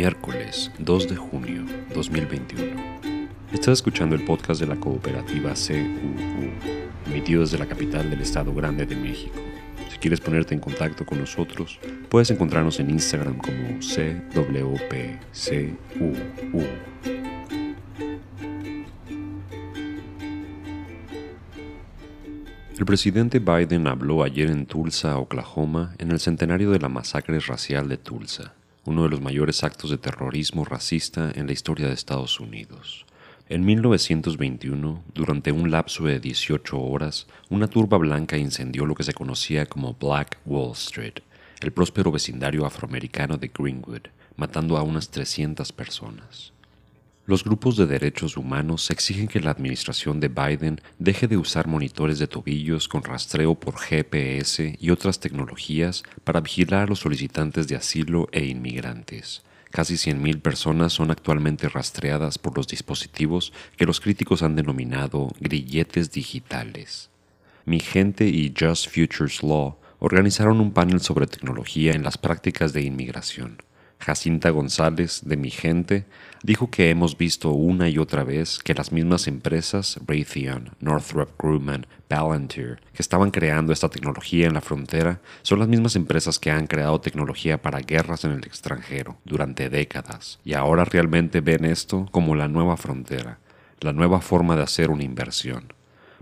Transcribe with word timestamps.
Miércoles 0.00 0.70
2 0.78 1.08
de 1.10 1.16
junio 1.16 1.66
2021. 1.94 2.74
Estás 3.52 3.74
escuchando 3.74 4.16
el 4.16 4.24
podcast 4.24 4.58
de 4.58 4.66
la 4.66 4.76
cooperativa 4.76 5.52
CUU, 5.52 7.10
emitido 7.10 7.42
desde 7.42 7.58
la 7.58 7.66
capital 7.66 8.08
del 8.08 8.22
Estado 8.22 8.54
Grande 8.54 8.86
de 8.86 8.96
México. 8.96 9.38
Si 9.90 9.98
quieres 9.98 10.22
ponerte 10.22 10.54
en 10.54 10.60
contacto 10.60 11.04
con 11.04 11.20
nosotros, 11.20 11.78
puedes 12.08 12.30
encontrarnos 12.30 12.80
en 12.80 12.88
Instagram 12.88 13.36
como 13.36 13.78
CWPCUU. 13.78 14.96
El 22.78 22.86
presidente 22.86 23.38
Biden 23.38 23.86
habló 23.86 24.22
ayer 24.22 24.48
en 24.48 24.64
Tulsa, 24.64 25.18
Oklahoma, 25.18 25.94
en 25.98 26.10
el 26.10 26.20
centenario 26.20 26.70
de 26.70 26.78
la 26.78 26.88
masacre 26.88 27.38
racial 27.40 27.86
de 27.90 27.98
Tulsa, 27.98 28.54
uno 28.90 29.04
de 29.04 29.08
los 29.08 29.20
mayores 29.20 29.62
actos 29.62 29.90
de 29.90 29.98
terrorismo 29.98 30.64
racista 30.64 31.30
en 31.34 31.46
la 31.46 31.52
historia 31.52 31.86
de 31.86 31.94
Estados 31.94 32.40
Unidos. 32.40 33.06
En 33.48 33.64
1921, 33.64 35.04
durante 35.14 35.52
un 35.52 35.70
lapso 35.70 36.04
de 36.04 36.18
18 36.18 36.76
horas, 36.76 37.28
una 37.48 37.68
turba 37.68 37.98
blanca 37.98 38.36
incendió 38.36 38.86
lo 38.86 38.96
que 38.96 39.04
se 39.04 39.14
conocía 39.14 39.66
como 39.66 39.94
Black 39.94 40.38
Wall 40.44 40.72
Street, 40.72 41.20
el 41.60 41.72
próspero 41.72 42.10
vecindario 42.10 42.66
afroamericano 42.66 43.36
de 43.36 43.52
Greenwood, 43.56 44.08
matando 44.36 44.76
a 44.76 44.82
unas 44.82 45.08
300 45.10 45.70
personas. 45.72 46.52
Los 47.30 47.44
grupos 47.44 47.76
de 47.76 47.86
derechos 47.86 48.36
humanos 48.36 48.90
exigen 48.90 49.28
que 49.28 49.38
la 49.38 49.52
administración 49.52 50.18
de 50.18 50.26
Biden 50.26 50.80
deje 50.98 51.28
de 51.28 51.36
usar 51.36 51.68
monitores 51.68 52.18
de 52.18 52.26
tobillos 52.26 52.88
con 52.88 53.04
rastreo 53.04 53.54
por 53.54 53.78
GPS 53.78 54.76
y 54.80 54.90
otras 54.90 55.20
tecnologías 55.20 56.02
para 56.24 56.40
vigilar 56.40 56.82
a 56.82 56.86
los 56.86 56.98
solicitantes 56.98 57.68
de 57.68 57.76
asilo 57.76 58.28
e 58.32 58.46
inmigrantes. 58.46 59.44
Casi 59.70 59.94
100.000 59.94 60.42
personas 60.42 60.92
son 60.92 61.12
actualmente 61.12 61.68
rastreadas 61.68 62.36
por 62.36 62.56
los 62.56 62.66
dispositivos 62.66 63.52
que 63.76 63.86
los 63.86 64.00
críticos 64.00 64.42
han 64.42 64.56
denominado 64.56 65.30
grilletes 65.38 66.10
digitales. 66.10 67.10
Mi 67.64 67.78
gente 67.78 68.26
y 68.26 68.52
Just 68.58 68.88
Futures 68.88 69.44
Law 69.44 69.78
organizaron 70.00 70.60
un 70.60 70.72
panel 70.72 71.00
sobre 71.00 71.28
tecnología 71.28 71.92
en 71.92 72.02
las 72.02 72.18
prácticas 72.18 72.72
de 72.72 72.82
inmigración. 72.82 73.62
Jacinta 74.00 74.50
González, 74.50 75.20
de 75.24 75.36
Mi 75.36 75.50
Gente, 75.50 76.06
dijo 76.42 76.70
que 76.70 76.88
hemos 76.88 77.18
visto 77.18 77.50
una 77.50 77.88
y 77.90 77.98
otra 77.98 78.24
vez 78.24 78.58
que 78.58 78.74
las 78.74 78.92
mismas 78.92 79.28
empresas, 79.28 80.00
Raytheon, 80.06 80.70
Northrop 80.80 81.30
Grumman, 81.38 81.86
Palantir, 82.08 82.80
que 82.94 83.02
estaban 83.02 83.30
creando 83.30 83.72
esta 83.72 83.90
tecnología 83.90 84.46
en 84.46 84.54
la 84.54 84.62
frontera, 84.62 85.20
son 85.42 85.58
las 85.58 85.68
mismas 85.68 85.96
empresas 85.96 86.38
que 86.38 86.50
han 86.50 86.66
creado 86.66 87.00
tecnología 87.00 87.60
para 87.60 87.80
guerras 87.80 88.24
en 88.24 88.32
el 88.32 88.44
extranjero 88.44 89.18
durante 89.24 89.68
décadas, 89.68 90.40
y 90.44 90.54
ahora 90.54 90.84
realmente 90.84 91.42
ven 91.42 91.66
esto 91.66 92.08
como 92.10 92.34
la 92.34 92.48
nueva 92.48 92.76
frontera, 92.78 93.38
la 93.80 93.92
nueva 93.92 94.20
forma 94.20 94.56
de 94.56 94.62
hacer 94.62 94.90
una 94.90 95.04
inversión. 95.04 95.72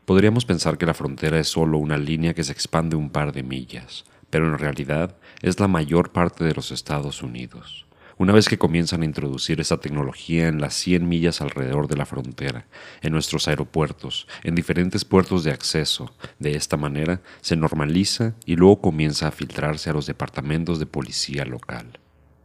Podríamos 0.04 0.44
pensar 0.44 0.78
que 0.78 0.86
la 0.86 0.94
frontera 0.94 1.38
es 1.38 1.48
solo 1.48 1.78
una 1.78 1.98
línea 1.98 2.34
que 2.34 2.42
se 2.42 2.52
expande 2.52 2.96
un 2.96 3.10
par 3.10 3.32
de 3.32 3.42
millas, 3.42 4.04
pero 4.30 4.46
en 4.46 4.58
realidad 4.58 5.16
es 5.42 5.60
la 5.60 5.68
mayor 5.68 6.12
parte 6.12 6.44
de 6.44 6.54
los 6.54 6.70
Estados 6.70 7.22
Unidos. 7.22 7.86
Una 8.18 8.32
vez 8.32 8.48
que 8.48 8.58
comienzan 8.58 9.02
a 9.02 9.04
introducir 9.04 9.60
esta 9.60 9.78
tecnología 9.78 10.48
en 10.48 10.60
las 10.60 10.74
100 10.74 11.08
millas 11.08 11.40
alrededor 11.40 11.86
de 11.86 11.96
la 11.96 12.04
frontera, 12.04 12.66
en 13.00 13.12
nuestros 13.12 13.46
aeropuertos, 13.46 14.26
en 14.42 14.56
diferentes 14.56 15.04
puertos 15.04 15.44
de 15.44 15.52
acceso, 15.52 16.12
de 16.40 16.56
esta 16.56 16.76
manera 16.76 17.20
se 17.42 17.54
normaliza 17.54 18.34
y 18.44 18.56
luego 18.56 18.80
comienza 18.80 19.28
a 19.28 19.30
filtrarse 19.30 19.90
a 19.90 19.92
los 19.92 20.06
departamentos 20.06 20.80
de 20.80 20.86
policía 20.86 21.44
local. 21.44 22.00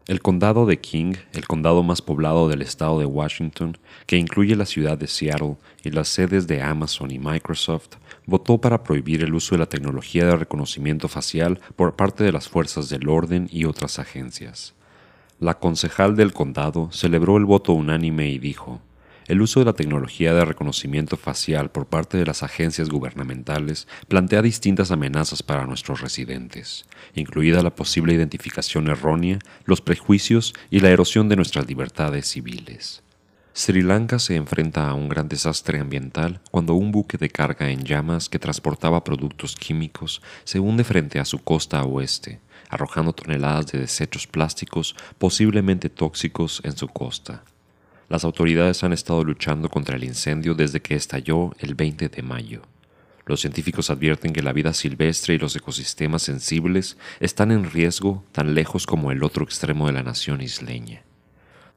El 0.06 0.22
condado 0.22 0.66
de 0.66 0.82
King, 0.82 1.14
el 1.32 1.48
condado 1.48 1.82
más 1.82 2.02
poblado 2.02 2.50
del 2.50 2.62
estado 2.62 3.00
de 3.00 3.06
Washington, 3.06 3.78
que 4.06 4.18
incluye 4.18 4.54
la 4.58 4.66
ciudad 4.66 4.98
de 4.98 5.08
Seattle 5.08 5.56
y 5.82 5.92
las 5.92 6.10
sedes 6.10 6.46
de 6.46 6.62
Amazon 6.62 7.10
y 7.10 7.20
Microsoft, 7.20 7.96
votó 8.26 8.58
para 8.58 8.84
prohibir 8.84 9.24
el 9.24 9.34
uso 9.34 9.56
de 9.56 9.60
la 9.60 9.70
tecnología 9.70 10.26
de 10.26 10.36
reconocimiento 10.36 11.08
facial 11.08 11.62
por 11.78 11.96
parte 11.96 12.26
de 12.26 12.34
las 12.34 12.50
fuerzas 12.50 12.90
del 12.90 13.08
orden 13.08 13.48
y 13.50 13.64
otras 13.64 13.98
agencias. 13.98 14.74
La 15.40 15.60
concejal 15.60 16.18
del 16.18 16.34
condado 16.34 16.92
celebró 16.92 17.38
el 17.38 17.46
voto 17.46 17.72
unánime 17.72 18.30
y 18.30 18.40
dijo, 18.40 18.82
el 19.28 19.42
uso 19.42 19.60
de 19.60 19.66
la 19.66 19.74
tecnología 19.74 20.34
de 20.34 20.46
reconocimiento 20.46 21.18
facial 21.18 21.72
por 21.72 21.86
parte 21.86 22.18
de 22.18 22.26
las 22.26 22.44
agencias 22.44 22.90
gubernamentales 22.90 23.88
plantea 24.08 24.42
distintas 24.42 24.92
amenazas 24.92 25.44
para 25.44 25.66
nuestros 25.66 26.02
residentes, 26.02 26.86
incluida 27.16 27.62
la 27.62 27.76
posible 27.76 28.14
identificación 28.14 28.88
errónea, 28.88 29.40
los 29.66 29.82
prejuicios 29.82 30.54
y 30.70 30.80
la 30.80 30.90
erosión 30.90 31.30
de 31.30 31.36
nuestras 31.36 31.68
libertades 31.68 32.28
civiles. 32.28 33.04
Sri 33.56 33.84
Lanka 33.84 34.18
se 34.18 34.36
enfrenta 34.36 34.90
a 34.90 34.96
un 34.96 35.10
gran 35.10 35.30
desastre 35.30 35.80
ambiental 35.80 36.42
cuando 36.50 36.74
un 36.74 36.92
buque 36.92 37.20
de 37.20 37.30
carga 37.30 37.70
en 37.70 37.84
llamas 37.84 38.28
que 38.28 38.40
transportaba 38.40 39.04
productos 39.04 39.56
químicos 39.56 40.24
se 40.44 40.60
hunde 40.60 40.84
frente 40.84 41.20
a 41.20 41.26
su 41.26 41.38
costa 41.38 41.84
oeste, 41.84 42.40
arrojando 42.70 43.14
toneladas 43.14 43.68
de 43.68 43.80
desechos 43.80 44.26
plásticos 44.26 44.96
posiblemente 45.20 45.90
tóxicos 45.90 46.62
en 46.64 46.76
su 46.76 46.88
costa. 46.88 47.44
Las 48.10 48.24
autoridades 48.24 48.84
han 48.84 48.94
estado 48.94 49.24
luchando 49.24 49.70
contra 49.70 49.96
el 49.96 50.04
incendio 50.04 50.54
desde 50.54 50.82
que 50.82 50.96
estalló 50.96 51.54
el 51.60 51.76
20 51.76 52.10
de 52.10 52.22
mayo. 52.22 52.62
Los 53.26 53.40
científicos 53.40 53.90
advierten 53.90 54.34
que 54.34 54.44
la 54.44 54.52
vida 54.52 54.74
silvestre 54.74 55.36
y 55.36 55.40
los 55.40 55.56
ecosistemas 55.56 56.24
sensibles 56.24 56.98
están 57.22 57.52
en 57.52 57.70
riesgo 57.70 58.24
tan 58.34 58.54
lejos 58.54 58.86
como 58.86 59.12
el 59.12 59.24
otro 59.24 59.46
extremo 59.46 59.88
de 59.88 59.94
la 59.94 60.04
nación 60.04 60.42
isleña. 60.42 61.04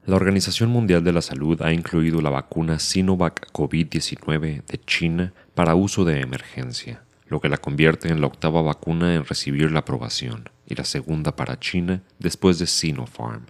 La 0.05 0.15
Organización 0.15 0.69
Mundial 0.69 1.03
de 1.03 1.13
la 1.13 1.21
Salud 1.21 1.61
ha 1.61 1.73
incluido 1.73 2.21
la 2.21 2.29
vacuna 2.29 2.79
Sinovac 2.79 3.51
COVID-19 3.51 4.65
de 4.65 4.79
China 4.85 5.33
para 5.53 5.75
uso 5.75 6.05
de 6.05 6.21
emergencia, 6.21 7.03
lo 7.27 7.39
que 7.41 7.49
la 7.49 7.57
convierte 7.57 8.09
en 8.09 8.21
la 8.21 8.27
octava 8.27 8.61
vacuna 8.61 9.15
en 9.15 9.25
recibir 9.25 9.71
la 9.71 9.79
aprobación 9.79 10.49
y 10.65 10.75
la 10.75 10.85
segunda 10.85 11.35
para 11.35 11.59
China 11.59 12.03
después 12.19 12.59
de 12.59 12.67
Sinopharm. 12.67 13.47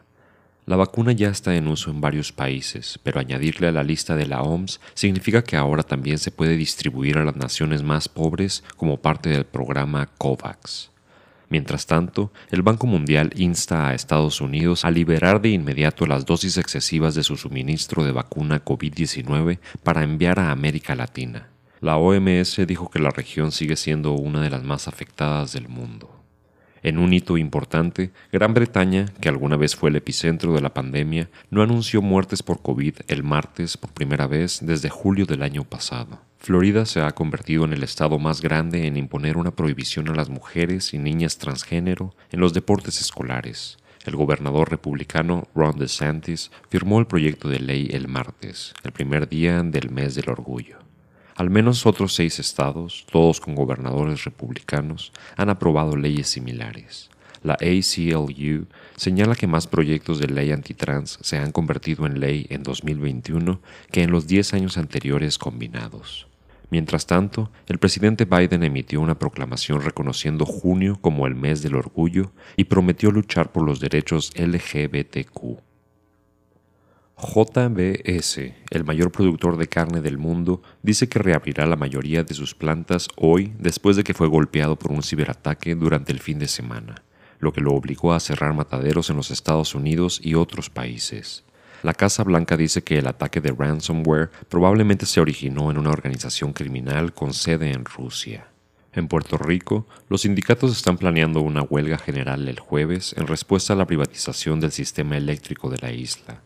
La 0.68 0.76
vacuna 0.76 1.14
ya 1.14 1.30
está 1.30 1.56
en 1.56 1.66
uso 1.68 1.92
en 1.92 2.02
varios 2.02 2.34
países, 2.34 3.00
pero 3.02 3.22
añadirle 3.22 3.70
a 3.70 3.72
la 3.72 3.86
lista 3.86 4.18
de 4.18 4.26
la 4.26 4.42
OMS 4.42 4.82
significa 4.96 5.42
que 5.42 5.56
ahora 5.56 5.82
también 5.82 6.18
se 6.18 6.30
puede 6.30 6.58
distribuir 6.58 7.18
a 7.18 7.24
las 7.24 7.38
naciones 7.38 7.84
más 7.84 8.10
pobres 8.10 8.66
como 8.76 8.98
parte 8.98 9.30
del 9.30 9.46
programa 9.46 10.10
COVAX. 10.18 10.92
Mientras 11.48 11.86
tanto, 11.86 12.34
el 12.52 12.64
Banco 12.64 12.86
Mundial 12.86 13.32
insta 13.38 13.88
a 13.88 13.94
Estados 13.94 14.42
Unidos 14.42 14.84
a 14.84 14.92
liberar 14.92 15.40
de 15.40 15.52
inmediato 15.52 16.06
las 16.06 16.26
dosis 16.26 16.58
excesivas 16.58 17.16
de 17.16 17.24
su 17.24 17.38
suministro 17.38 18.04
de 18.04 18.12
vacuna 18.12 18.66
COVID-19 18.66 19.60
para 19.84 20.04
enviar 20.04 20.38
a 20.38 20.52
América 20.52 20.96
Latina. 20.96 21.48
La 21.80 21.96
OMS 21.96 22.58
dijo 22.68 22.90
que 22.90 23.00
la 23.00 23.12
región 23.12 23.54
sigue 23.54 23.78
siendo 23.78 24.12
una 24.12 24.42
de 24.42 24.50
las 24.50 24.64
más 24.64 24.90
afectadas 24.90 25.54
del 25.54 25.70
mundo. 25.70 26.17
En 26.88 27.00
un 27.00 27.12
hito 27.12 27.38
importante, 27.38 28.12
Gran 28.32 28.54
Bretaña, 28.54 29.08
que 29.20 29.28
alguna 29.28 29.58
vez 29.58 29.76
fue 29.76 29.90
el 29.90 29.98
epicentro 29.98 30.54
de 30.54 30.62
la 30.62 30.74
pandemia, 30.74 31.30
no 31.50 31.62
anunció 31.62 32.02
muertes 32.02 32.44
por 32.44 32.62
COVID 32.62 32.96
el 33.10 33.24
martes 33.24 33.76
por 33.76 33.92
primera 33.92 34.26
vez 34.26 34.60
desde 34.62 34.88
julio 34.88 35.26
del 35.26 35.44
año 35.44 35.66
pasado. 35.66 36.22
Florida 36.38 36.86
se 36.86 37.02
ha 37.02 37.12
convertido 37.12 37.66
en 37.66 37.74
el 37.74 37.84
estado 37.84 38.20
más 38.20 38.40
grande 38.40 38.88
en 38.88 38.96
imponer 38.96 39.36
una 39.36 39.52
prohibición 39.52 40.08
a 40.08 40.16
las 40.16 40.30
mujeres 40.30 40.94
y 40.94 40.98
niñas 40.98 41.38
transgénero 41.40 42.16
en 42.32 42.40
los 42.40 42.54
deportes 42.54 43.02
escolares. 43.02 43.78
El 44.06 44.16
gobernador 44.16 44.72
republicano 44.72 45.50
Ron 45.54 45.78
DeSantis 45.78 46.52
firmó 46.70 47.00
el 47.02 47.08
proyecto 47.08 47.50
de 47.50 47.60
ley 47.60 47.90
el 47.92 48.08
martes, 48.08 48.74
el 48.86 48.94
primer 48.94 49.28
día 49.28 49.62
del 49.62 49.90
mes 49.90 50.16
del 50.16 50.30
orgullo. 50.30 50.87
Al 51.38 51.52
menos 51.52 51.86
otros 51.86 52.16
seis 52.16 52.40
estados, 52.40 53.06
todos 53.12 53.40
con 53.40 53.54
gobernadores 53.54 54.24
republicanos, 54.24 55.12
han 55.36 55.52
aprobado 55.52 55.96
leyes 55.96 56.28
similares. 56.28 57.12
La 57.44 57.54
ACLU 57.54 58.66
señala 58.96 59.36
que 59.36 59.46
más 59.46 59.68
proyectos 59.68 60.18
de 60.18 60.30
ley 60.30 60.52
antitrans 60.52 61.20
se 61.22 61.38
han 61.38 61.52
convertido 61.52 62.08
en 62.08 62.20
ley 62.20 62.48
en 62.50 62.64
2021 62.64 63.62
que 63.92 64.02
en 64.02 64.10
los 64.10 64.26
10 64.26 64.56
años 64.56 64.80
anteriores 64.80 65.38
combinados. 65.38 66.26
Mientras 66.72 67.06
tanto, 67.06 67.52
el 67.68 67.78
presidente 67.78 68.26
Biden 68.26 68.64
emitió 68.64 69.00
una 69.00 69.20
proclamación 69.20 69.82
reconociendo 69.82 70.44
junio 70.44 70.98
como 71.00 71.28
el 71.28 71.36
mes 71.36 71.62
del 71.62 71.76
orgullo 71.76 72.32
y 72.56 72.64
prometió 72.64 73.12
luchar 73.12 73.52
por 73.52 73.64
los 73.64 73.80
derechos 73.80 74.34
LGBTQ. 74.36 75.67
JBS, 77.20 78.54
el 78.70 78.84
mayor 78.84 79.12
productor 79.12 79.58
de 79.58 79.68
carne 79.68 80.02
del 80.02 80.20
mundo, 80.20 80.62
dice 80.84 81.10
que 81.10 81.18
reabrirá 81.18 81.66
la 81.66 81.76
mayoría 81.76 82.24
de 82.24 82.36
sus 82.36 82.54
plantas 82.54 83.08
hoy 83.16 83.54
después 83.58 83.96
de 83.96 84.04
que 84.04 84.14
fue 84.14 84.28
golpeado 84.28 84.78
por 84.78 84.92
un 84.92 85.02
ciberataque 85.02 85.74
durante 85.74 86.12
el 86.12 86.20
fin 86.20 86.38
de 86.38 86.48
semana, 86.48 87.02
lo 87.40 87.52
que 87.54 87.62
lo 87.62 87.74
obligó 87.74 88.14
a 88.14 88.20
cerrar 88.20 88.54
mataderos 88.54 89.10
en 89.10 89.18
los 89.18 89.32
Estados 89.32 89.74
Unidos 89.74 90.22
y 90.24 90.36
otros 90.36 90.70
países. 90.70 91.44
La 91.82 91.96
Casa 91.96 92.24
Blanca 92.24 92.56
dice 92.56 92.84
que 92.84 93.00
el 93.00 93.08
ataque 93.08 93.42
de 93.42 93.52
ransomware 93.52 94.30
probablemente 94.48 95.08
se 95.08 95.20
originó 95.20 95.72
en 95.72 95.80
una 95.80 95.90
organización 95.90 96.54
criminal 96.54 97.16
con 97.16 97.34
sede 97.34 97.72
en 97.72 97.86
Rusia. 97.86 98.48
En 98.94 99.08
Puerto 99.08 99.40
Rico, 99.40 99.88
los 100.08 100.22
sindicatos 100.22 100.72
están 100.72 101.00
planeando 101.00 101.42
una 101.42 101.64
huelga 101.64 101.98
general 101.98 102.48
el 102.48 102.60
jueves 102.60 103.16
en 103.18 103.26
respuesta 103.26 103.74
a 103.74 103.76
la 103.76 103.88
privatización 103.88 104.60
del 104.60 104.72
sistema 104.72 105.18
eléctrico 105.18 105.72
de 105.72 105.78
la 105.80 105.92
isla. 105.92 106.44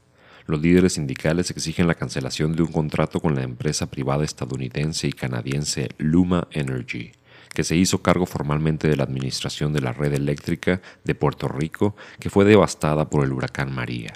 Los 0.51 0.61
líderes 0.61 0.95
sindicales 0.95 1.49
exigen 1.49 1.87
la 1.87 1.95
cancelación 1.95 2.57
de 2.57 2.63
un 2.63 2.73
contrato 2.73 3.21
con 3.21 3.35
la 3.35 3.41
empresa 3.41 3.89
privada 3.89 4.25
estadounidense 4.25 5.07
y 5.07 5.13
canadiense 5.13 5.91
Luma 5.97 6.49
Energy, 6.51 7.13
que 7.53 7.63
se 7.63 7.77
hizo 7.77 8.01
cargo 8.01 8.25
formalmente 8.25 8.89
de 8.89 8.97
la 8.97 9.05
administración 9.05 9.71
de 9.71 9.79
la 9.79 9.93
red 9.93 10.11
eléctrica 10.11 10.81
de 11.05 11.15
Puerto 11.15 11.47
Rico, 11.47 11.95
que 12.19 12.29
fue 12.29 12.43
devastada 12.43 13.09
por 13.09 13.23
el 13.23 13.31
huracán 13.31 13.73
María. 13.73 14.11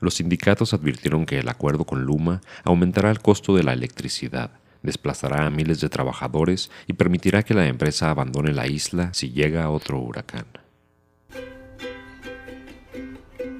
Los 0.00 0.16
sindicatos 0.16 0.74
advirtieron 0.74 1.24
que 1.24 1.38
el 1.38 1.48
acuerdo 1.48 1.86
con 1.86 2.04
Luma 2.04 2.42
aumentará 2.62 3.10
el 3.10 3.20
costo 3.20 3.56
de 3.56 3.62
la 3.62 3.72
electricidad, 3.72 4.50
desplazará 4.82 5.46
a 5.46 5.50
miles 5.50 5.80
de 5.80 5.88
trabajadores 5.88 6.70
y 6.86 6.92
permitirá 6.92 7.42
que 7.42 7.54
la 7.54 7.68
empresa 7.68 8.10
abandone 8.10 8.52
la 8.52 8.66
isla 8.66 9.14
si 9.14 9.30
llega 9.30 9.70
otro 9.70 9.98
huracán. 9.98 10.44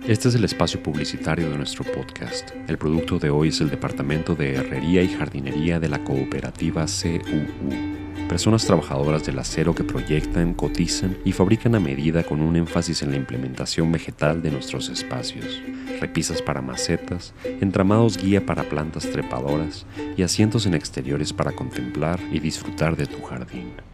Este 0.09 0.29
es 0.29 0.35
el 0.37 0.45
espacio 0.45 0.83
publicitario 0.83 1.51
de 1.51 1.59
nuestro 1.59 1.85
podcast. 1.85 2.53
El 2.67 2.79
producto 2.79 3.19
de 3.19 3.29
hoy 3.29 3.49
es 3.49 3.61
el 3.61 3.69
Departamento 3.69 4.35
de 4.35 4.55
Herrería 4.55 5.03
y 5.03 5.09
Jardinería 5.09 5.79
de 5.79 5.91
la 5.91 6.03
cooperativa 6.03 6.87
CUU 6.87 7.99
personas 8.29 8.67
trabajadoras 8.67 9.25
del 9.25 9.39
acero 9.39 9.75
que 9.75 9.85
proyectan, 9.85 10.55
cotizan 10.55 11.17
y 11.25 11.33
fabrican 11.33 11.75
a 11.75 11.81
medida 11.81 12.23
con 12.23 12.41
un 12.41 12.57
énfasis 12.57 13.03
en 13.03 13.11
la 13.11 13.17
implementación 13.17 13.91
vegetal 13.91 14.43
de 14.43 14.51
nuestros 14.51 14.91
espacios, 14.91 15.63
repisas 16.01 16.43
para 16.43 16.61
macetas, 16.61 17.33
entramados 17.61 18.19
guía 18.19 18.45
para 18.45 18.65
plantas 18.65 19.11
trepadoras 19.11 19.87
y 20.17 20.23
asientos 20.23 20.67
en 20.67 20.75
exteriores 20.75 21.33
para 21.33 21.53
contemplar 21.53 22.21
y 22.31 22.39
disfrutar 22.39 22.97
de 22.97 23.07
tu 23.07 23.23
jardín. 23.23 23.88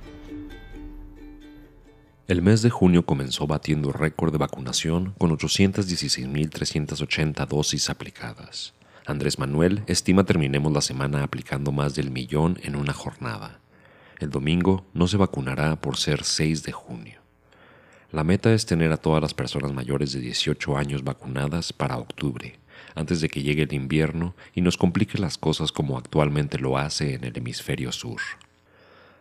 El 2.26 2.40
mes 2.40 2.62
de 2.62 2.70
junio 2.70 3.04
comenzó 3.04 3.46
batiendo 3.46 3.92
récord 3.92 4.32
de 4.32 4.38
vacunación 4.38 5.12
con 5.18 5.30
816.380 5.36 7.46
dosis 7.46 7.90
aplicadas. 7.90 8.72
Andrés 9.04 9.38
Manuel 9.38 9.82
estima 9.88 10.24
terminemos 10.24 10.72
la 10.72 10.80
semana 10.80 11.22
aplicando 11.22 11.70
más 11.70 11.94
del 11.94 12.10
millón 12.10 12.58
en 12.62 12.76
una 12.76 12.94
jornada. 12.94 13.60
El 14.20 14.30
domingo 14.30 14.86
no 14.94 15.06
se 15.06 15.18
vacunará 15.18 15.76
por 15.76 15.98
ser 15.98 16.24
6 16.24 16.62
de 16.62 16.72
junio. 16.72 17.20
La 18.10 18.24
meta 18.24 18.54
es 18.54 18.64
tener 18.64 18.90
a 18.90 18.96
todas 18.96 19.20
las 19.20 19.34
personas 19.34 19.74
mayores 19.74 20.14
de 20.14 20.20
18 20.20 20.78
años 20.78 21.04
vacunadas 21.04 21.74
para 21.74 21.98
octubre, 21.98 22.58
antes 22.94 23.20
de 23.20 23.28
que 23.28 23.42
llegue 23.42 23.64
el 23.64 23.74
invierno 23.74 24.34
y 24.54 24.62
nos 24.62 24.78
complique 24.78 25.18
las 25.18 25.36
cosas 25.36 25.72
como 25.72 25.98
actualmente 25.98 26.58
lo 26.58 26.78
hace 26.78 27.12
en 27.12 27.24
el 27.24 27.36
hemisferio 27.36 27.92
sur. 27.92 28.22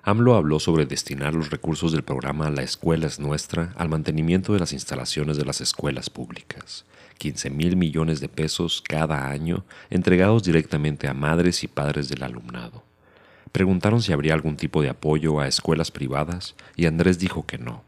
AMLO 0.06 0.36
habló 0.36 0.60
sobre 0.60 0.86
destinar 0.86 1.34
los 1.34 1.50
recursos 1.50 1.94
del 1.94 2.04
programa 2.04 2.50
La 2.50 2.62
Escuela 2.62 3.08
es 3.08 3.22
Nuestra 3.22 3.74
al 3.78 3.88
mantenimiento 3.88 4.52
de 4.52 4.60
las 4.60 4.74
instalaciones 4.74 5.38
de 5.38 5.46
las 5.46 5.62
escuelas 5.62 6.10
públicas, 6.10 6.84
15 7.20 7.50
mil 7.50 7.78
millones 7.78 8.20
de 8.20 8.28
pesos 8.28 8.84
cada 8.86 9.30
año 9.30 9.64
entregados 9.90 10.44
directamente 10.44 11.08
a 11.08 11.14
madres 11.14 11.64
y 11.64 11.70
padres 11.70 12.10
del 12.10 12.24
alumnado. 12.24 12.84
Preguntaron 13.54 14.02
si 14.02 14.12
habría 14.12 14.34
algún 14.34 14.58
tipo 14.58 14.82
de 14.82 14.90
apoyo 14.90 15.40
a 15.40 15.48
escuelas 15.48 15.90
privadas 15.90 16.56
y 16.76 16.86
Andrés 16.86 17.18
dijo 17.18 17.46
que 17.46 17.58
no. 17.58 17.86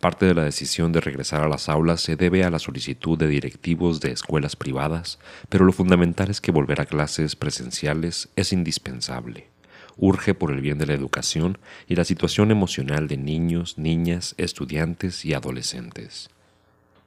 Parte 0.00 0.26
de 0.26 0.34
la 0.34 0.42
decisión 0.42 0.90
de 0.90 1.00
regresar 1.00 1.44
a 1.44 1.48
las 1.48 1.68
aulas 1.68 2.00
se 2.00 2.16
debe 2.16 2.42
a 2.42 2.50
la 2.50 2.58
solicitud 2.58 3.16
de 3.16 3.28
directivos 3.28 4.00
de 4.00 4.10
escuelas 4.10 4.56
privadas, 4.56 5.20
pero 5.50 5.64
lo 5.64 5.70
fundamental 5.70 6.30
es 6.30 6.40
que 6.40 6.50
volver 6.50 6.80
a 6.80 6.86
clases 6.86 7.36
presenciales 7.36 8.28
es 8.34 8.52
indispensable. 8.52 9.53
Urge 9.96 10.34
por 10.34 10.50
el 10.50 10.60
bien 10.60 10.78
de 10.78 10.86
la 10.86 10.94
educación 10.94 11.58
y 11.88 11.94
la 11.94 12.04
situación 12.04 12.50
emocional 12.50 13.08
de 13.08 13.16
niños, 13.16 13.78
niñas, 13.78 14.34
estudiantes 14.38 15.24
y 15.24 15.34
adolescentes. 15.34 16.30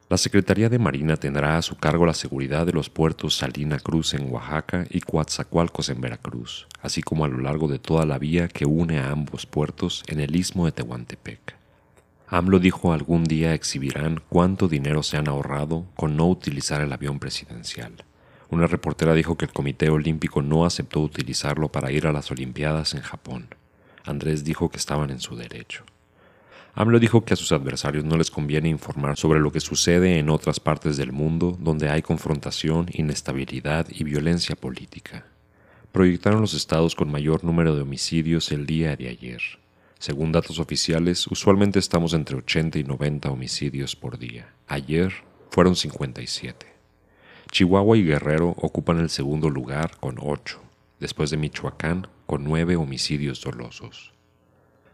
La 0.09 0.17
Secretaría 0.17 0.69
de 0.69 0.79
Marina 0.79 1.17
tendrá 1.17 1.57
a 1.57 1.61
su 1.61 1.75
cargo 1.75 2.05
la 2.05 2.13
seguridad 2.13 2.65
de 2.65 2.71
los 2.71 2.89
puertos 2.89 3.35
Salina 3.35 3.77
Cruz 3.77 4.13
en 4.13 4.31
Oaxaca 4.31 4.85
y 4.89 5.01
Coatzacoalcos 5.01 5.89
en 5.89 5.99
Veracruz, 5.99 6.65
así 6.81 7.01
como 7.01 7.25
a 7.25 7.27
lo 7.27 7.39
largo 7.39 7.67
de 7.67 7.77
toda 7.77 8.05
la 8.05 8.17
vía 8.17 8.47
que 8.47 8.65
une 8.65 8.99
a 8.99 9.11
ambos 9.11 9.45
puertos 9.45 10.03
en 10.07 10.21
el 10.21 10.33
istmo 10.37 10.65
de 10.65 10.71
Tehuantepec. 10.71 11.57
AMLO 12.29 12.59
dijo 12.59 12.93
algún 12.93 13.25
día 13.25 13.53
exhibirán 13.53 14.21
cuánto 14.29 14.69
dinero 14.69 15.03
se 15.03 15.17
han 15.17 15.27
ahorrado 15.27 15.85
con 15.95 16.15
no 16.15 16.27
utilizar 16.27 16.79
el 16.79 16.93
avión 16.93 17.19
presidencial. 17.19 17.93
Una 18.49 18.67
reportera 18.67 19.13
dijo 19.13 19.35
que 19.35 19.45
el 19.45 19.51
Comité 19.51 19.89
Olímpico 19.89 20.41
no 20.41 20.65
aceptó 20.65 21.01
utilizarlo 21.01 21.69
para 21.69 21.91
ir 21.91 22.07
a 22.07 22.13
las 22.13 22.31
Olimpiadas 22.31 22.93
en 22.93 23.01
Japón. 23.01 23.47
Andrés 24.05 24.43
dijo 24.43 24.69
que 24.69 24.77
estaban 24.77 25.09
en 25.09 25.19
su 25.19 25.35
derecho. 25.35 25.83
AMLO 26.73 26.99
dijo 26.99 27.25
que 27.25 27.33
a 27.33 27.37
sus 27.37 27.51
adversarios 27.51 28.05
no 28.05 28.17
les 28.17 28.29
conviene 28.29 28.69
informar 28.69 29.17
sobre 29.17 29.39
lo 29.39 29.51
que 29.51 29.59
sucede 29.59 30.19
en 30.19 30.29
otras 30.29 30.59
partes 30.59 30.95
del 30.95 31.11
mundo 31.11 31.57
donde 31.59 31.89
hay 31.89 32.03
confrontación, 32.03 32.85
inestabilidad 32.93 33.87
y 33.89 34.03
violencia 34.03 34.55
política. 34.55 35.25
Proyectaron 35.91 36.39
los 36.39 36.53
estados 36.53 36.93
con 36.93 37.11
mayor 37.11 37.43
número 37.43 37.75
de 37.75 37.81
homicidios 37.81 38.51
el 38.51 38.67
día 38.67 38.95
de 38.95 39.09
ayer. 39.09 39.41
Según 39.97 40.31
datos 40.31 40.59
oficiales, 40.59 41.25
usualmente 41.25 41.79
estamos 41.79 42.13
entre 42.13 42.37
80 42.37 42.77
y 42.77 42.83
90 42.83 43.31
homicidios 43.31 43.95
por 43.95 44.19
día. 44.19 44.53
Ayer 44.67 45.11
fueron 45.49 45.75
57. 45.75 46.76
Chihuahua 47.51 47.97
y 47.97 48.03
Guerrero 48.03 48.49
ocupan 48.57 48.99
el 48.99 49.09
segundo 49.09 49.49
lugar 49.49 49.91
con 49.99 50.17
8, 50.19 50.59
después 50.99 51.29
de 51.29 51.37
Michoacán 51.37 52.07
con 52.25 52.43
9 52.43 52.75
homicidios 52.75 53.41
dolosos. 53.41 54.13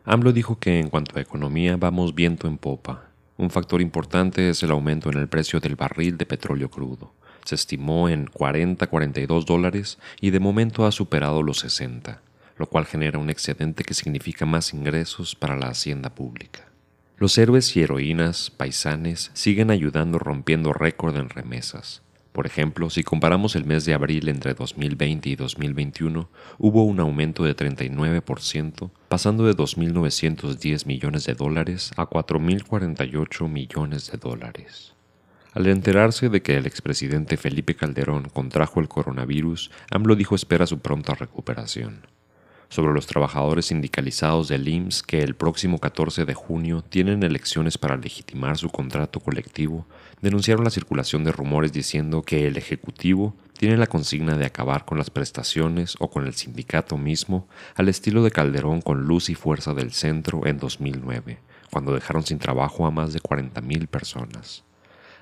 AMLO 0.05 0.31
dijo 0.33 0.59
que 0.59 0.79
en 0.79 0.89
cuanto 0.89 1.17
a 1.17 1.21
economía 1.21 1.77
vamos 1.77 2.13
viento 2.13 2.47
en 2.47 2.57
popa. 2.57 3.05
Un 3.37 3.49
factor 3.49 3.81
importante 3.81 4.49
es 4.49 4.61
el 4.61 4.71
aumento 4.71 5.09
en 5.09 5.17
el 5.17 5.27
precio 5.27 5.59
del 5.59 5.75
barril 5.75 6.17
de 6.17 6.25
petróleo 6.25 6.69
crudo. 6.69 7.13
Se 7.45 7.55
estimó 7.55 8.07
en 8.07 8.27
40-42 8.27 9.45
dólares 9.45 9.97
y 10.21 10.29
de 10.29 10.39
momento 10.39 10.85
ha 10.85 10.91
superado 10.91 11.41
los 11.41 11.59
60, 11.59 12.21
lo 12.57 12.67
cual 12.67 12.85
genera 12.85 13.17
un 13.17 13.29
excedente 13.29 13.83
que 13.83 13.93
significa 13.93 14.45
más 14.45 14.73
ingresos 14.73 15.35
para 15.35 15.57
la 15.57 15.67
hacienda 15.67 16.13
pública. 16.13 16.67
Los 17.17 17.37
héroes 17.37 17.75
y 17.75 17.81
heroínas 17.81 18.51
paisanes 18.51 19.31
siguen 19.33 19.71
ayudando 19.71 20.19
rompiendo 20.19 20.71
récord 20.71 21.17
en 21.17 21.29
remesas. 21.29 22.01
Por 22.33 22.47
ejemplo, 22.47 22.89
si 22.89 23.03
comparamos 23.03 23.55
el 23.55 23.63
mes 23.63 23.85
de 23.85 23.93
abril 23.93 24.27
entre 24.27 24.55
2020 24.55 25.29
y 25.29 25.35
2021, 25.35 26.29
hubo 26.57 26.83
un 26.83 26.99
aumento 26.99 27.43
de 27.43 27.55
39%, 27.55 28.89
pasando 29.07 29.45
de 29.45 29.55
2.910 29.55 30.87
millones 30.87 31.25
de 31.27 31.35
dólares 31.35 31.91
a 31.95 32.09
4.048 32.09 33.47
millones 33.47 34.11
de 34.11 34.17
dólares. 34.17 34.95
Al 35.53 35.67
enterarse 35.67 36.29
de 36.29 36.41
que 36.41 36.57
el 36.57 36.65
expresidente 36.65 37.37
Felipe 37.37 37.75
Calderón 37.75 38.29
contrajo 38.33 38.79
el 38.79 38.87
coronavirus, 38.87 39.69
AMLO 39.91 40.15
dijo 40.15 40.33
espera 40.33 40.65
su 40.65 40.79
pronta 40.79 41.13
recuperación 41.13 42.07
sobre 42.73 42.93
los 42.93 43.05
trabajadores 43.05 43.67
sindicalizados 43.67 44.47
del 44.47 44.67
IMSS 44.67 45.03
que 45.03 45.21
el 45.21 45.35
próximo 45.35 45.77
14 45.77 46.25
de 46.25 46.33
junio 46.33 46.81
tienen 46.81 47.21
elecciones 47.21 47.77
para 47.77 47.97
legitimar 47.97 48.57
su 48.57 48.71
contrato 48.71 49.19
colectivo, 49.19 49.85
denunciaron 50.21 50.63
la 50.63 50.71
circulación 50.71 51.23
de 51.23 51.31
rumores 51.31 51.71
diciendo 51.71 52.23
que 52.23 52.47
el 52.47 52.57
Ejecutivo 52.57 53.35
tiene 53.59 53.77
la 53.77 53.85
consigna 53.85 54.37
de 54.37 54.47
acabar 54.47 54.85
con 54.85 54.97
las 54.97 55.11
prestaciones 55.11 55.95
o 55.99 56.09
con 56.09 56.25
el 56.25 56.33
sindicato 56.33 56.97
mismo 56.97 57.47
al 57.75 57.89
estilo 57.89 58.23
de 58.23 58.31
Calderón 58.31 58.81
con 58.81 59.03
luz 59.03 59.29
y 59.29 59.35
fuerza 59.35 59.75
del 59.75 59.91
centro 59.93 60.47
en 60.47 60.57
2009, 60.57 61.37
cuando 61.71 61.93
dejaron 61.93 62.25
sin 62.25 62.39
trabajo 62.39 62.87
a 62.87 62.91
más 62.91 63.13
de 63.13 63.21
40.000 63.21 63.87
personas. 63.87 64.63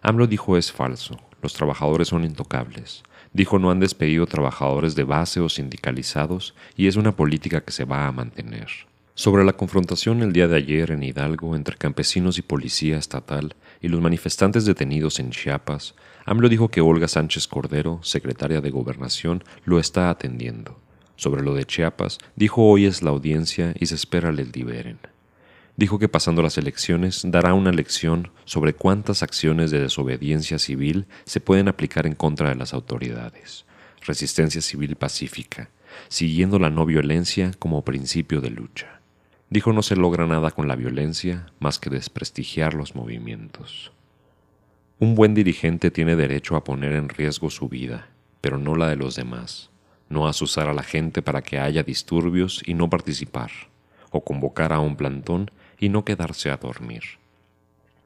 AMLO 0.02 0.26
dijo 0.26 0.56
es 0.56 0.72
falso, 0.72 1.20
los 1.42 1.54
trabajadores 1.54 2.10
son 2.10 2.24
intocables. 2.24 3.04
Dijo 3.34 3.60
no 3.60 3.72
han 3.72 3.80
despedido 3.80 4.28
trabajadores 4.28 4.96
de 4.96 5.04
base 5.04 5.40
o 5.40 5.50
sindicalizados 5.50 6.54
y 6.76 6.88
es 6.88 6.96
una 6.96 7.16
política 7.16 7.62
que 7.62 7.72
se 7.72 7.86
va 7.86 8.08
a 8.08 8.12
mantener. 8.12 8.68
Sobre 9.14 9.44
la 9.44 9.54
confrontación 9.54 10.22
el 10.22 10.34
día 10.34 10.48
de 10.48 10.58
ayer 10.58 10.92
en 10.92 11.04
Hidalgo 11.04 11.56
entre 11.56 11.78
campesinos 11.78 12.38
y 12.38 12.42
policía 12.42 12.98
estatal 12.98 13.56
y 13.82 13.88
los 13.88 14.02
manifestantes 14.02 14.66
detenidos 14.66 15.20
en 15.20 15.32
Chiapas, 15.32 15.96
AMLO 16.26 16.50
dijo 16.50 16.70
que 16.70 16.82
Olga 16.82 17.08
Sánchez 17.08 17.48
Cordero, 17.48 18.00
secretaria 18.04 18.62
de 18.62 18.72
Gobernación, 18.72 19.44
lo 19.66 19.80
está 19.80 20.10
atendiendo. 20.10 20.80
Sobre 21.16 21.44
lo 21.44 21.54
de 21.54 21.66
Chiapas, 21.66 22.18
dijo 22.36 22.64
hoy 22.64 22.86
es 22.86 23.04
la 23.04 23.12
audiencia 23.12 23.74
y 23.80 23.86
se 23.86 23.96
espera 23.96 24.32
les 24.32 24.56
liberen 24.56 25.00
dijo 25.78 26.00
que 26.00 26.10
pasando 26.10 26.42
las 26.42 26.58
elecciones 26.58 27.22
dará 27.26 27.54
una 27.54 27.72
lección 27.72 28.32
sobre 28.46 28.74
cuántas 28.74 29.24
acciones 29.24 29.72
de 29.72 29.80
desobediencia 29.80 30.60
civil 30.60 31.08
se 31.26 31.40
pueden 31.40 31.68
aplicar 31.68 32.06
en 32.06 32.16
contra 32.16 32.50
de 32.50 32.56
las 32.56 32.74
autoridades. 32.74 33.66
Resistencia 34.02 34.62
civil 34.62 34.96
pacífica, 34.96 35.70
siguiendo 36.08 36.60
la 36.60 36.70
no 36.70 36.86
violencia 36.86 37.52
como 37.60 37.84
principio 37.84 38.42
de 38.42 38.50
lucha. 38.50 39.02
Dijo 39.50 39.74
no 39.74 39.84
se 39.84 39.96
logra 39.96 40.26
nada 40.28 40.52
con 40.52 40.68
la 40.68 40.76
violencia 40.76 41.48
más 41.60 41.78
que 41.78 41.90
desprestigiar 41.90 42.74
los 42.74 42.96
movimientos. 42.96 43.92
Un 45.00 45.16
buen 45.16 45.34
dirigente 45.34 45.92
tiene 45.92 46.16
derecho 46.16 46.56
a 46.56 46.64
poner 46.64 46.94
en 46.94 47.10
riesgo 47.10 47.50
su 47.50 47.68
vida, 47.68 48.08
pero 48.40 48.58
no 48.58 48.76
la 48.76 48.88
de 48.88 48.96
los 48.96 49.16
demás, 49.16 49.70
no 50.10 50.28
asusar 50.28 50.70
a 50.70 50.74
la 50.74 50.84
gente 50.84 51.22
para 51.22 51.42
que 51.42 51.60
haya 51.60 51.84
disturbios 51.84 52.62
y 52.66 52.76
no 52.76 52.90
participar 52.90 53.52
o 54.12 54.24
convocar 54.24 54.74
a 54.74 54.80
un 54.80 54.96
plantón 54.96 55.50
y 55.82 55.90
no 55.90 56.06
quedarse 56.06 56.50
a 56.50 56.56
dormir. 56.56 57.04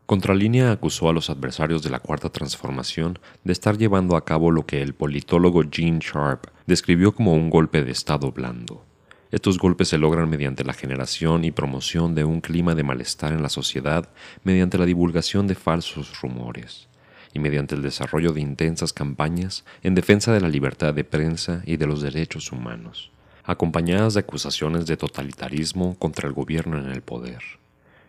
Contralínea 0.07 0.71
acusó 0.71 1.09
a 1.09 1.13
los 1.13 1.31
adversarios 1.31 1.81
de 1.81 1.89
la 1.89 1.99
Cuarta 1.99 2.29
Transformación 2.29 3.17
de 3.43 3.53
estar 3.53 3.77
llevando 3.77 4.15
a 4.15 4.23
cabo 4.23 4.51
lo 4.51 4.65
que 4.65 4.81
el 4.81 4.93
politólogo 4.93 5.63
Gene 5.71 5.99
Sharp 5.99 6.45
describió 6.67 7.13
como 7.13 7.33
un 7.33 7.49
golpe 7.49 7.83
de 7.83 7.91
Estado 7.91 8.31
blando. 8.31 8.85
Estos 9.31 9.57
golpes 9.57 9.87
se 9.87 9.97
logran 9.97 10.29
mediante 10.29 10.63
la 10.63 10.73
generación 10.73 11.43
y 11.43 11.51
promoción 11.51 12.13
de 12.13 12.23
un 12.23 12.39
clima 12.39 12.75
de 12.75 12.83
malestar 12.83 13.33
en 13.33 13.41
la 13.41 13.49
sociedad 13.49 14.07
mediante 14.43 14.77
la 14.77 14.85
divulgación 14.85 15.47
de 15.47 15.55
falsos 15.55 16.21
rumores 16.21 16.87
y 17.33 17.39
mediante 17.39 17.73
el 17.73 17.81
desarrollo 17.81 18.31
de 18.31 18.41
intensas 18.41 18.93
campañas 18.93 19.65
en 19.81 19.95
defensa 19.95 20.31
de 20.31 20.39
la 20.39 20.49
libertad 20.49 20.93
de 20.93 21.03
prensa 21.03 21.63
y 21.65 21.77
de 21.77 21.87
los 21.87 22.01
derechos 22.01 22.51
humanos, 22.51 23.11
acompañadas 23.43 24.13
de 24.13 24.19
acusaciones 24.19 24.85
de 24.85 24.97
totalitarismo 24.97 25.97
contra 25.97 26.27
el 26.27 26.33
gobierno 26.33 26.77
en 26.77 26.91
el 26.91 27.01
poder. 27.01 27.41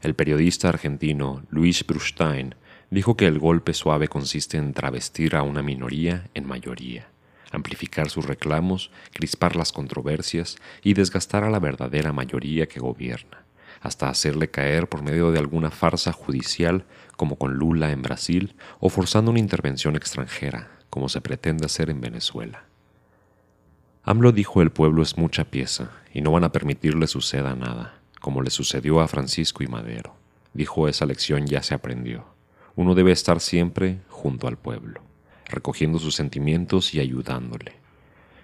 El 0.06 0.14
periodista 0.14 0.68
argentino 0.68 1.42
Luis 1.50 1.84
Brustein 1.84 2.54
dijo 2.90 3.16
que 3.16 3.26
el 3.26 3.40
golpe 3.40 3.74
suave 3.74 4.06
consiste 4.06 4.56
en 4.56 4.72
travestir 4.72 5.34
a 5.34 5.42
una 5.42 5.64
minoría 5.64 6.30
en 6.32 6.46
mayoría 6.46 7.08
amplificar 7.50 8.08
sus 8.08 8.24
reclamos, 8.24 8.92
crispar 9.12 9.56
las 9.56 9.72
controversias 9.72 10.58
y 10.80 10.94
desgastar 10.94 11.42
a 11.42 11.50
la 11.50 11.58
verdadera 11.58 12.12
mayoría 12.12 12.68
que 12.68 12.78
gobierna, 12.78 13.46
hasta 13.80 14.08
hacerle 14.08 14.48
caer 14.48 14.88
por 14.88 15.02
medio 15.02 15.32
de 15.32 15.40
alguna 15.40 15.72
farsa 15.72 16.12
judicial 16.12 16.84
como 17.16 17.34
con 17.34 17.54
Lula 17.54 17.90
en 17.90 18.02
Brasil 18.02 18.54
o 18.78 18.90
forzando 18.90 19.32
una 19.32 19.40
intervención 19.40 19.96
extranjera, 19.96 20.70
como 20.88 21.08
se 21.08 21.20
pretende 21.20 21.66
hacer 21.66 21.90
en 21.90 22.00
Venezuela. 22.00 22.62
AMLO 24.04 24.30
dijo 24.30 24.62
el 24.62 24.70
pueblo 24.70 25.02
es 25.02 25.18
mucha 25.18 25.46
pieza 25.46 25.90
y 26.14 26.20
no 26.20 26.30
van 26.30 26.44
a 26.44 26.52
permitirle 26.52 27.08
suceda 27.08 27.56
nada, 27.56 27.98
como 28.20 28.42
le 28.42 28.50
sucedió 28.50 29.00
a 29.00 29.08
Francisco 29.08 29.62
y 29.62 29.66
Madero. 29.66 30.14
Dijo 30.54 30.88
esa 30.88 31.06
lección 31.06 31.46
ya 31.46 31.62
se 31.62 31.74
aprendió. 31.74 32.26
Uno 32.74 32.94
debe 32.94 33.12
estar 33.12 33.40
siempre 33.40 34.00
junto 34.08 34.48
al 34.48 34.58
pueblo 34.58 35.06
recogiendo 35.48 35.98
sus 35.98 36.14
sentimientos 36.14 36.94
y 36.94 37.00
ayudándole. 37.00 37.72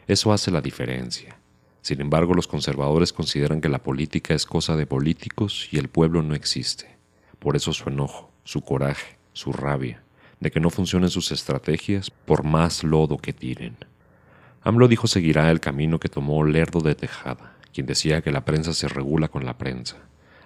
Eso 0.06 0.32
hace 0.32 0.50
la 0.50 0.60
diferencia. 0.60 1.36
Sin 1.80 2.00
embargo, 2.00 2.34
los 2.34 2.46
conservadores 2.46 3.12
consideran 3.12 3.60
que 3.60 3.68
la 3.68 3.82
política 3.82 4.34
es 4.34 4.46
cosa 4.46 4.76
de 4.76 4.86
políticos 4.86 5.68
y 5.72 5.78
el 5.78 5.88
pueblo 5.88 6.22
no 6.22 6.34
existe. 6.34 6.96
Por 7.38 7.56
eso 7.56 7.72
su 7.72 7.88
enojo, 7.88 8.30
su 8.44 8.62
coraje, 8.62 9.16
su 9.32 9.52
rabia, 9.52 10.02
de 10.38 10.50
que 10.50 10.60
no 10.60 10.70
funcionen 10.70 11.10
sus 11.10 11.32
estrategias 11.32 12.10
por 12.10 12.44
más 12.44 12.84
lodo 12.84 13.18
que 13.18 13.32
tiren. 13.32 13.76
AMLO 14.62 14.86
dijo 14.86 15.08
seguirá 15.08 15.50
el 15.50 15.58
camino 15.58 15.98
que 15.98 16.08
tomó 16.08 16.44
Lerdo 16.44 16.80
de 16.80 16.94
Tejada, 16.94 17.56
quien 17.72 17.86
decía 17.86 18.22
que 18.22 18.32
la 18.32 18.44
prensa 18.44 18.72
se 18.74 18.88
regula 18.88 19.28
con 19.28 19.44
la 19.44 19.58
prensa, 19.58 19.96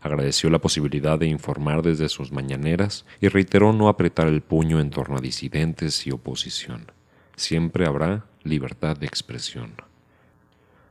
Agradeció 0.07 0.51
la 0.51 0.61
posibilidad 0.61 1.19
de 1.19 1.27
informar 1.27 1.83
desde 1.83 2.09
sus 2.09 2.31
mañaneras 2.31 3.05
y 3.21 3.27
reiteró 3.27 3.73
no 3.73 3.89
apretar 3.89 4.29
el 4.29 4.41
puño 4.41 4.79
en 4.79 4.91
torno 4.91 5.17
a 5.17 5.21
disidentes 5.21 6.07
y 6.07 6.13
oposición. 6.13 6.93
Siempre 7.35 7.87
habrá 7.87 8.25
libertad 8.45 8.97
de 8.97 9.07
expresión. 9.07 9.73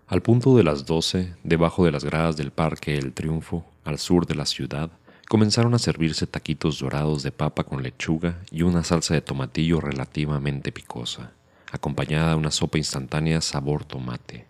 Al 0.07 0.21
punto 0.21 0.57
de 0.57 0.63
las 0.63 0.85
doce, 0.85 1.33
debajo 1.43 1.85
de 1.85 1.91
las 1.91 2.03
gradas 2.03 2.35
del 2.35 2.51
Parque 2.51 2.97
El 2.97 3.13
Triunfo, 3.13 3.65
al 3.85 3.99
sur 3.99 4.27
de 4.27 4.35
la 4.35 4.45
ciudad, 4.45 4.91
comenzaron 5.29 5.73
a 5.73 5.79
servirse 5.79 6.27
taquitos 6.27 6.79
dorados 6.79 7.23
de 7.23 7.31
papa 7.31 7.63
con 7.63 7.81
lechuga 7.81 8.41
y 8.51 8.63
una 8.63 8.83
salsa 8.83 9.13
de 9.13 9.21
tomatillo 9.21 9.79
relativamente 9.79 10.73
picosa, 10.73 11.31
acompañada 11.71 12.31
de 12.31 12.35
una 12.35 12.51
sopa 12.51 12.77
instantánea 12.77 13.39
sabor 13.39 13.85
tomate. 13.85 14.45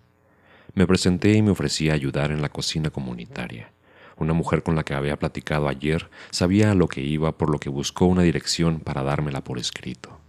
Me 0.75 0.85
presenté 0.85 1.31
y 1.31 1.41
me 1.41 1.51
ofrecí 1.51 1.89
a 1.89 1.93
ayudar 1.93 2.31
en 2.31 2.41
la 2.41 2.49
cocina 2.49 2.89
comunitaria. 2.89 3.71
Una 4.17 4.33
mujer 4.33 4.61
con 4.61 4.75
la 4.75 4.83
que 4.83 4.93
había 4.93 5.17
platicado 5.17 5.69
ayer 5.69 6.09
sabía 6.31 6.71
a 6.71 6.75
lo 6.75 6.89
que 6.89 6.99
iba 6.99 7.37
por 7.37 7.49
lo 7.49 7.59
que 7.59 7.69
buscó 7.69 8.07
una 8.07 8.23
dirección 8.23 8.81
para 8.81 9.01
dármela 9.01 9.41
por 9.41 9.57
escrito. 9.57 10.19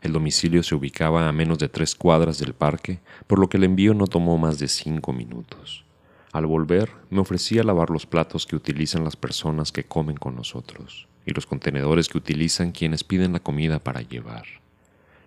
El 0.00 0.12
domicilio 0.12 0.62
se 0.62 0.76
ubicaba 0.76 1.28
a 1.28 1.32
menos 1.32 1.58
de 1.58 1.68
tres 1.68 1.96
cuadras 1.96 2.38
del 2.38 2.54
parque, 2.54 3.00
por 3.26 3.40
lo 3.40 3.48
que 3.48 3.56
el 3.56 3.64
envío 3.64 3.94
no 3.94 4.06
tomó 4.06 4.38
más 4.38 4.60
de 4.60 4.68
cinco 4.68 5.12
minutos. 5.12 5.84
Al 6.30 6.46
volver, 6.46 6.92
me 7.10 7.20
ofrecí 7.20 7.58
a 7.58 7.64
lavar 7.64 7.90
los 7.90 8.06
platos 8.06 8.46
que 8.46 8.54
utilizan 8.54 9.02
las 9.02 9.16
personas 9.16 9.72
que 9.72 9.82
comen 9.82 10.16
con 10.16 10.36
nosotros 10.36 11.08
y 11.26 11.32
los 11.32 11.46
contenedores 11.46 12.08
que 12.08 12.18
utilizan 12.18 12.70
quienes 12.70 13.02
piden 13.02 13.32
la 13.32 13.40
comida 13.40 13.80
para 13.80 14.02
llevar. 14.02 14.44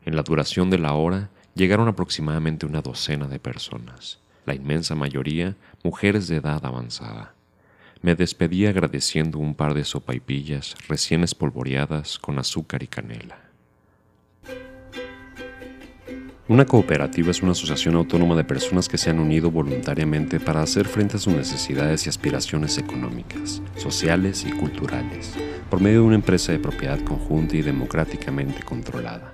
En 0.06 0.16
la 0.16 0.24
duración 0.24 0.70
de 0.70 0.80
la 0.80 0.94
hora 0.94 1.32
llegaron 1.54 1.90
aproximadamente 1.90 2.66
una 2.66 2.82
docena 2.82 3.28
de 3.28 3.40
personas, 3.40 4.22
la 4.48 4.56
inmensa 4.56 4.96
mayoría 4.96 5.56
mujeres 5.84 6.28
de 6.28 6.38
edad 6.38 6.66
avanzada. 6.66 7.34
Me 8.02 8.16
despedí 8.16 8.66
agradeciendo 8.66 9.38
un 9.38 9.54
par 9.54 9.74
de 9.74 9.84
sopaipillas 9.84 10.76
recién 10.88 11.24
espolvoreadas 11.24 12.18
con 12.18 12.40
azúcar 12.40 12.82
y 12.82 12.88
canela. 12.88 13.40
Una 16.48 16.64
cooperativa 16.64 17.30
es 17.32 17.44
una 17.44 17.52
asociación 17.52 17.96
autónoma 17.96 18.38
de 18.38 18.46
personas 18.46 18.88
que 18.88 18.98
se 18.98 19.10
han 19.10 19.20
unido 19.20 19.52
voluntariamente 19.52 20.40
para 20.40 20.62
hacer 20.62 20.88
frente 20.88 21.18
a 21.18 21.20
sus 21.20 21.34
necesidades 21.34 22.06
y 22.06 22.10
aspiraciones 22.10 22.78
económicas, 22.78 23.62
sociales 23.76 24.46
y 24.48 24.52
culturales, 24.52 25.34
por 25.70 25.82
medio 25.82 26.00
de 26.00 26.06
una 26.06 26.16
empresa 26.16 26.54
de 26.54 26.60
propiedad 26.60 27.02
conjunta 27.02 27.58
y 27.58 27.64
democráticamente 27.64 28.64
controlada. 28.64 29.34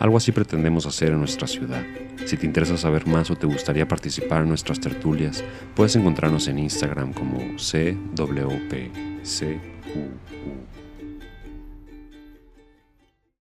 Algo 0.00 0.16
así 0.16 0.32
pretendemos 0.32 0.86
hacer 0.86 1.10
en 1.10 1.18
nuestra 1.18 1.46
ciudad. 1.46 1.84
Si 2.24 2.38
te 2.38 2.46
interesa 2.46 2.78
saber 2.78 3.06
más 3.06 3.30
o 3.30 3.36
te 3.36 3.46
gustaría 3.46 3.86
participar 3.86 4.42
en 4.42 4.48
nuestras 4.48 4.80
tertulias, 4.80 5.44
puedes 5.76 5.94
encontrarnos 5.94 6.48
en 6.48 6.58
Instagram 6.58 7.12
como 7.12 7.38
CWPCUU. 7.56 8.00